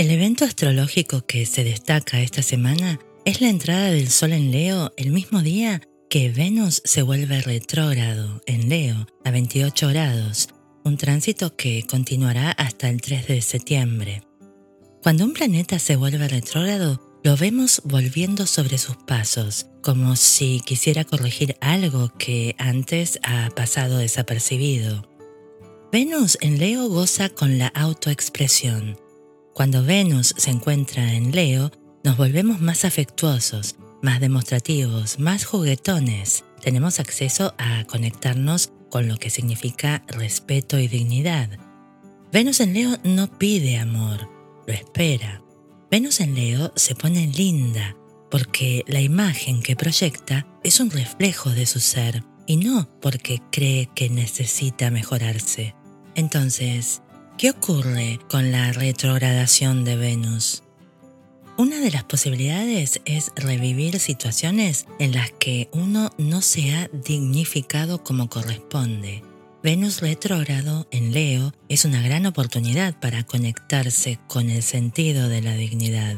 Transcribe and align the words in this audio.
El 0.00 0.10
evento 0.10 0.46
astrológico 0.46 1.26
que 1.26 1.44
se 1.44 1.62
destaca 1.62 2.22
esta 2.22 2.40
semana 2.40 2.98
es 3.26 3.42
la 3.42 3.50
entrada 3.50 3.90
del 3.90 4.08
Sol 4.08 4.32
en 4.32 4.50
Leo 4.50 4.94
el 4.96 5.10
mismo 5.10 5.42
día 5.42 5.82
que 6.08 6.30
Venus 6.30 6.80
se 6.86 7.02
vuelve 7.02 7.42
retrógrado 7.42 8.40
en 8.46 8.70
Leo 8.70 9.06
a 9.26 9.30
28 9.30 9.88
grados, 9.88 10.48
un 10.84 10.96
tránsito 10.96 11.54
que 11.54 11.84
continuará 11.86 12.50
hasta 12.52 12.88
el 12.88 13.02
3 13.02 13.26
de 13.28 13.42
septiembre. 13.42 14.22
Cuando 15.02 15.24
un 15.24 15.34
planeta 15.34 15.78
se 15.78 15.96
vuelve 15.96 16.28
retrógrado, 16.28 17.20
lo 17.22 17.36
vemos 17.36 17.82
volviendo 17.84 18.46
sobre 18.46 18.78
sus 18.78 18.96
pasos, 18.96 19.66
como 19.82 20.16
si 20.16 20.62
quisiera 20.64 21.04
corregir 21.04 21.56
algo 21.60 22.10
que 22.16 22.56
antes 22.56 23.20
ha 23.22 23.50
pasado 23.50 23.98
desapercibido. 23.98 25.06
Venus 25.92 26.38
en 26.40 26.58
Leo 26.58 26.88
goza 26.88 27.28
con 27.28 27.58
la 27.58 27.66
autoexpresión. 27.66 28.96
Cuando 29.54 29.82
Venus 29.82 30.34
se 30.36 30.50
encuentra 30.50 31.12
en 31.12 31.32
Leo, 31.32 31.70
nos 32.04 32.16
volvemos 32.16 32.60
más 32.60 32.84
afectuosos, 32.84 33.76
más 34.00 34.20
demostrativos, 34.20 35.18
más 35.18 35.44
juguetones. 35.44 36.44
Tenemos 36.62 37.00
acceso 37.00 37.54
a 37.58 37.84
conectarnos 37.84 38.72
con 38.90 39.08
lo 39.08 39.16
que 39.16 39.30
significa 39.30 40.02
respeto 40.08 40.78
y 40.78 40.88
dignidad. 40.88 41.50
Venus 42.32 42.60
en 42.60 42.74
Leo 42.74 42.96
no 43.02 43.38
pide 43.38 43.78
amor, 43.78 44.28
lo 44.66 44.72
espera. 44.72 45.42
Venus 45.90 46.20
en 46.20 46.34
Leo 46.36 46.72
se 46.76 46.94
pone 46.94 47.26
linda 47.26 47.96
porque 48.30 48.84
la 48.86 49.00
imagen 49.00 49.62
que 49.62 49.74
proyecta 49.74 50.46
es 50.62 50.78
un 50.78 50.90
reflejo 50.90 51.50
de 51.50 51.66
su 51.66 51.80
ser 51.80 52.22
y 52.46 52.56
no 52.56 52.88
porque 53.00 53.42
cree 53.50 53.88
que 53.94 54.08
necesita 54.08 54.90
mejorarse. 54.90 55.74
Entonces, 56.14 57.02
¿qué 57.40 57.48
ocurre 57.48 58.18
con 58.28 58.52
la 58.52 58.70
retrogradación 58.70 59.82
de 59.82 59.96
Venus? 59.96 60.62
Una 61.56 61.80
de 61.80 61.90
las 61.90 62.04
posibilidades 62.04 63.00
es 63.06 63.32
revivir 63.34 63.98
situaciones 63.98 64.84
en 64.98 65.12
las 65.12 65.30
que 65.30 65.70
uno 65.72 66.10
no 66.18 66.42
se 66.42 66.74
ha 66.74 66.88
dignificado 66.88 68.04
como 68.04 68.28
corresponde 68.28 69.22
Venus 69.62 70.02
retrógrado 70.02 70.86
en 70.90 71.14
Leo 71.14 71.54
es 71.70 71.86
una 71.86 72.02
gran 72.02 72.26
oportunidad 72.26 73.00
para 73.00 73.24
conectarse 73.24 74.18
con 74.26 74.50
el 74.50 74.62
sentido 74.62 75.30
de 75.30 75.40
la 75.40 75.54
dignidad. 75.54 76.16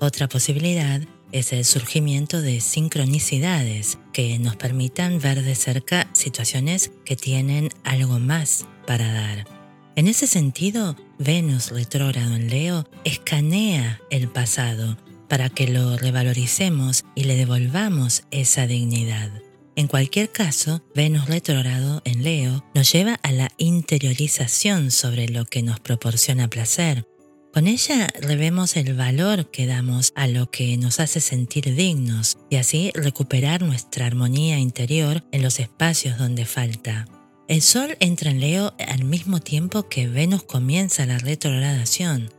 Otra 0.00 0.26
posibilidad 0.26 1.02
es 1.32 1.52
el 1.52 1.66
surgimiento 1.66 2.40
de 2.40 2.62
sincronicidades 2.62 3.98
que 4.14 4.38
nos 4.38 4.56
permitan 4.56 5.20
ver 5.20 5.42
de 5.42 5.54
cerca 5.54 6.08
situaciones 6.14 6.92
que 7.04 7.16
tienen 7.16 7.68
algo 7.84 8.18
más 8.18 8.64
para 8.86 9.12
dar. 9.12 9.59
En 9.96 10.06
ese 10.06 10.26
sentido, 10.26 10.96
Venus 11.18 11.70
retrógrado 11.70 12.34
en 12.34 12.48
Leo 12.48 12.88
escanea 13.04 14.00
el 14.10 14.28
pasado 14.28 14.96
para 15.28 15.48
que 15.50 15.68
lo 15.68 15.96
revaloricemos 15.96 17.04
y 17.14 17.24
le 17.24 17.36
devolvamos 17.36 18.24
esa 18.30 18.66
dignidad. 18.66 19.30
En 19.76 19.86
cualquier 19.86 20.30
caso, 20.30 20.82
Venus 20.94 21.26
retrogrado 21.26 22.02
en 22.04 22.22
Leo 22.22 22.64
nos 22.74 22.92
lleva 22.92 23.18
a 23.22 23.32
la 23.32 23.50
interiorización 23.56 24.90
sobre 24.90 25.28
lo 25.28 25.44
que 25.44 25.62
nos 25.62 25.80
proporciona 25.80 26.48
placer. 26.48 27.06
Con 27.52 27.66
ella 27.66 28.08
revemos 28.20 28.76
el 28.76 28.94
valor 28.94 29.50
que 29.50 29.66
damos 29.66 30.12
a 30.14 30.28
lo 30.28 30.50
que 30.50 30.76
nos 30.76 31.00
hace 31.00 31.20
sentir 31.20 31.74
dignos 31.74 32.38
y 32.48 32.56
así 32.56 32.92
recuperar 32.94 33.62
nuestra 33.62 34.06
armonía 34.06 34.58
interior 34.58 35.24
en 35.32 35.42
los 35.42 35.58
espacios 35.58 36.16
donde 36.18 36.44
falta. 36.44 37.06
El 37.50 37.62
Sol 37.62 37.96
entra 37.98 38.30
en 38.30 38.38
Leo 38.38 38.74
al 38.78 39.02
mismo 39.02 39.40
tiempo 39.40 39.88
que 39.88 40.06
Venus 40.06 40.44
comienza 40.44 41.04
la 41.04 41.18
retrogradación. 41.18 42.32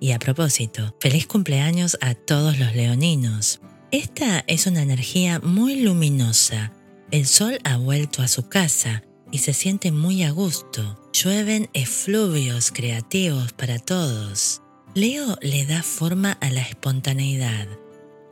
Y 0.00 0.12
a 0.12 0.18
propósito, 0.18 0.96
feliz 0.98 1.26
cumpleaños 1.26 1.98
a 2.00 2.14
todos 2.14 2.58
los 2.58 2.74
leoninos. 2.74 3.60
Esta 3.90 4.44
es 4.46 4.66
una 4.66 4.80
energía 4.80 5.40
muy 5.40 5.82
luminosa. 5.82 6.72
El 7.10 7.26
sol 7.26 7.58
ha 7.64 7.76
vuelto 7.76 8.22
a 8.22 8.28
su 8.28 8.48
casa 8.48 9.02
y 9.30 9.40
se 9.40 9.52
siente 9.52 9.92
muy 9.92 10.22
a 10.22 10.30
gusto. 10.30 11.02
Llueven 11.12 11.68
efluvios 11.74 12.70
creativos 12.70 13.52
para 13.52 13.78
todos. 13.78 14.62
Leo 14.94 15.36
le 15.42 15.66
da 15.66 15.82
forma 15.82 16.32
a 16.32 16.48
la 16.48 16.62
espontaneidad. 16.62 17.68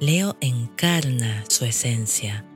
Leo 0.01 0.39
encarna 0.41 1.45
su 1.51 1.67
esencia. 1.67 2.47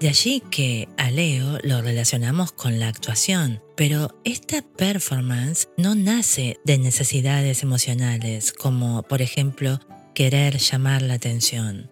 De 0.00 0.08
allí 0.08 0.42
que 0.50 0.88
a 0.96 1.10
Leo 1.10 1.58
lo 1.62 1.82
relacionamos 1.82 2.52
con 2.52 2.80
la 2.80 2.88
actuación, 2.88 3.62
pero 3.76 4.18
esta 4.24 4.62
performance 4.62 5.68
no 5.76 5.94
nace 5.94 6.56
de 6.64 6.78
necesidades 6.78 7.62
emocionales 7.62 8.54
como, 8.54 9.02
por 9.02 9.20
ejemplo, 9.20 9.78
querer 10.14 10.56
llamar 10.56 11.02
la 11.02 11.14
atención. 11.14 11.90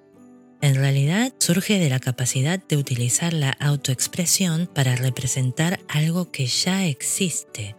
En 0.63 0.75
realidad 0.75 1.35
surge 1.39 1.79
de 1.79 1.91
la 1.91 2.01
capacidad 2.01 2.59
de 2.67 2.79
utilizar 2.79 3.35
la 3.35 3.51
autoexpresión 3.51 4.71
para 4.75 4.97
representar 4.97 5.79
algo 5.87 6.33
que 6.33 6.47
ya 6.47 6.87
existe. 6.87 7.77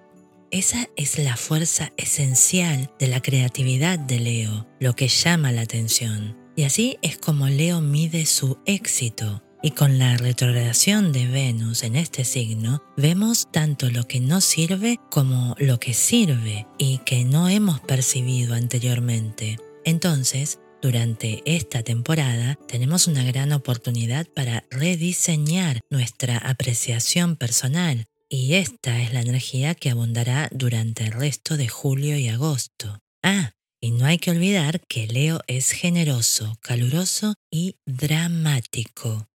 Esa 0.52 0.88
es 0.96 1.18
la 1.18 1.38
fuerza 1.38 1.92
esencial 1.98 2.92
de 3.00 3.08
la 3.08 3.20
creatividad 3.20 3.98
de 3.98 4.20
Leo, 4.20 4.68
lo 4.80 4.96
que 4.96 5.08
llama 5.08 5.52
la 5.52 5.62
atención. 5.62 6.38
Y 6.56 6.66
así 6.66 7.00
es 7.02 7.18
como 7.18 7.48
Leo 7.48 7.82
mide 7.82 8.28
su 8.28 8.60
éxito. 8.68 9.42
Y 9.62 9.72
con 9.72 9.98
la 10.00 10.16
retrogradación 10.16 11.12
de 11.12 11.28
Venus 11.28 11.84
en 11.84 11.96
este 11.96 12.24
signo, 12.24 12.82
vemos 12.96 13.48
tanto 13.52 13.90
lo 13.90 14.08
que 14.08 14.22
no 14.22 14.40
sirve 14.40 15.00
como 15.12 15.56
lo 15.60 15.80
que 15.80 15.94
sirve 15.94 16.66
y 16.78 17.00
que 17.00 17.26
no 17.26 17.50
hemos 17.50 17.82
percibido 17.82 18.54
anteriormente. 18.54 19.58
Entonces, 19.84 20.60
durante 20.82 21.42
esta 21.46 21.84
temporada 21.84 22.58
tenemos 22.68 23.08
una 23.08 23.24
gran 23.24 23.52
oportunidad 23.52 24.28
para 24.28 24.64
rediseñar 24.72 25.82
nuestra 25.90 26.38
apreciación 26.38 27.36
personal 27.36 28.06
y 28.30 28.54
esta 28.54 29.02
es 29.02 29.12
la 29.12 29.22
energía 29.22 29.76
que 29.76 29.90
abundará 29.90 30.48
durante 30.52 31.04
el 31.04 31.12
resto 31.12 31.58
de 31.58 31.68
julio 31.68 32.16
y 32.18 32.30
agosto. 32.30 33.00
Ah, 33.24 33.52
y 33.82 33.92
no 33.92 34.06
hay 34.06 34.20
que 34.20 34.32
olvidar 34.32 34.82
que 34.88 35.08
Leo 35.08 35.42
es 35.48 35.72
generoso, 35.72 36.58
caluroso 36.62 37.34
y 37.52 37.76
dramático. 37.86 39.29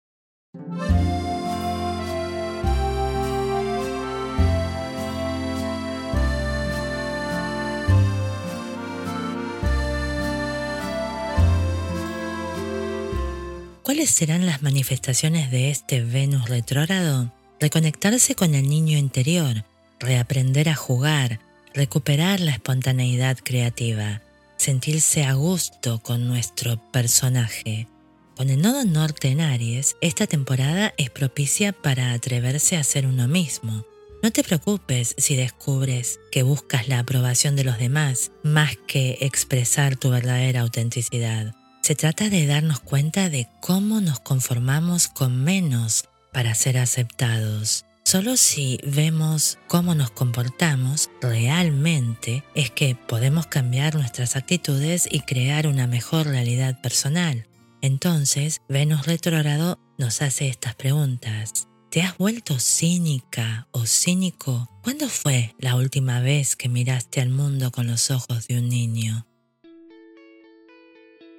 ¿Cuáles 13.82 14.10
serán 14.10 14.46
las 14.46 14.62
manifestaciones 14.62 15.50
de 15.50 15.70
este 15.70 16.02
Venus 16.02 16.48
retrógrado? 16.48 17.32
Reconectarse 17.60 18.34
con 18.34 18.54
el 18.54 18.68
niño 18.68 18.96
interior, 18.96 19.64
reaprender 19.98 20.68
a 20.68 20.74
jugar, 20.74 21.40
recuperar 21.74 22.40
la 22.40 22.52
espontaneidad 22.52 23.36
creativa, 23.42 24.22
sentirse 24.56 25.24
a 25.24 25.34
gusto 25.34 26.00
con 26.00 26.28
nuestro 26.28 26.76
personaje. 26.92 27.88
Con 28.36 28.50
el 28.50 28.60
nodo 28.60 28.84
norte 28.84 29.28
en 29.28 29.40
Aries, 29.40 29.96
esta 30.00 30.26
temporada 30.26 30.92
es 30.96 31.08
propicia 31.08 31.72
para 31.72 32.12
atreverse 32.12 32.76
a 32.76 32.82
ser 32.82 33.06
uno 33.06 33.28
mismo. 33.28 33.86
No 34.24 34.32
te 34.32 34.42
preocupes 34.42 35.14
si 35.18 35.36
descubres 35.36 36.18
que 36.32 36.42
buscas 36.42 36.88
la 36.88 36.98
aprobación 36.98 37.54
de 37.54 37.62
los 37.62 37.78
demás 37.78 38.32
más 38.42 38.76
que 38.88 39.18
expresar 39.20 39.94
tu 39.94 40.10
verdadera 40.10 40.62
autenticidad. 40.62 41.54
Se 41.82 41.94
trata 41.94 42.28
de 42.28 42.46
darnos 42.46 42.80
cuenta 42.80 43.28
de 43.28 43.46
cómo 43.60 44.00
nos 44.00 44.18
conformamos 44.18 45.06
con 45.06 45.44
menos 45.44 46.08
para 46.32 46.56
ser 46.56 46.78
aceptados. 46.78 47.84
Solo 48.04 48.36
si 48.36 48.80
vemos 48.84 49.58
cómo 49.68 49.94
nos 49.94 50.10
comportamos 50.10 51.08
realmente 51.22 52.42
es 52.56 52.70
que 52.70 52.96
podemos 52.96 53.46
cambiar 53.46 53.94
nuestras 53.94 54.34
actitudes 54.34 55.06
y 55.08 55.20
crear 55.20 55.68
una 55.68 55.86
mejor 55.86 56.26
realidad 56.26 56.80
personal. 56.80 57.46
Entonces, 57.84 58.62
Venus 58.66 59.04
retrógrado 59.04 59.78
nos 59.98 60.22
hace 60.22 60.48
estas 60.48 60.74
preguntas. 60.74 61.68
¿Te 61.90 62.00
has 62.00 62.16
vuelto 62.16 62.58
cínica 62.58 63.68
o 63.72 63.84
cínico? 63.84 64.70
¿Cuándo 64.82 65.06
fue 65.10 65.54
la 65.58 65.76
última 65.76 66.20
vez 66.20 66.56
que 66.56 66.70
miraste 66.70 67.20
al 67.20 67.28
mundo 67.28 67.70
con 67.72 67.86
los 67.86 68.10
ojos 68.10 68.48
de 68.48 68.56
un 68.56 68.70
niño? 68.70 69.26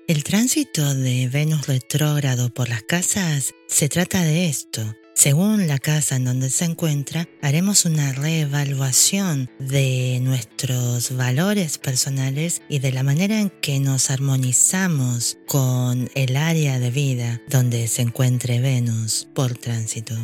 El 0.08 0.24
tránsito 0.24 0.94
de 0.94 1.30
Venus 1.30 1.66
retrógrado 1.66 2.54
por 2.54 2.70
las 2.70 2.84
casas 2.84 3.56
se 3.68 3.90
trata 3.90 4.22
de 4.22 4.48
esto. 4.48 4.84
Según 5.16 5.68
la 5.68 5.80
casa 5.80 6.18
en 6.18 6.26
donde 6.26 6.50
se 6.50 6.66
encuentra, 6.66 7.28
haremos 7.42 7.86
una 7.86 8.12
reevaluación 8.12 9.50
de 9.60 10.20
nuestros 10.22 11.16
valores 11.16 11.78
personales 11.78 12.62
y 12.68 12.80
de 12.80 12.92
la 12.92 13.02
manera 13.02 13.40
en 13.40 13.50
que 13.50 13.80
nos 13.80 14.12
armonizamos 14.12 15.38
con 15.48 16.10
el 16.16 16.36
área 16.36 16.80
de 16.80 16.92
vida 16.92 17.42
donde 17.50 17.88
se 17.88 18.02
encuentre 18.02 18.60
Venus 18.60 19.28
por 19.34 19.58
tránsito. 19.58 20.16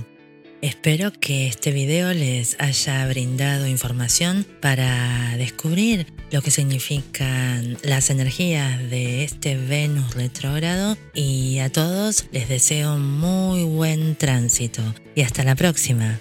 Espero 0.61 1.11
que 1.11 1.47
este 1.47 1.71
video 1.71 2.13
les 2.13 2.55
haya 2.59 3.07
brindado 3.07 3.67
información 3.67 4.45
para 4.61 5.35
descubrir 5.37 6.05
lo 6.31 6.41
que 6.41 6.51
significan 6.51 7.77
las 7.83 8.09
energías 8.09 8.79
de 8.89 9.23
este 9.23 9.57
Venus 9.57 10.15
retrógrado 10.15 10.97
y 11.13 11.59
a 11.59 11.69
todos 11.71 12.25
les 12.31 12.49
deseo 12.49 12.97
muy 12.97 13.63
buen 13.63 14.15
tránsito 14.15 14.81
y 15.13 15.21
hasta 15.21 15.43
la 15.43 15.55
próxima. 15.55 16.19